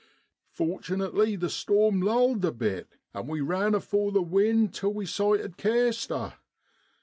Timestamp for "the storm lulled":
1.35-2.43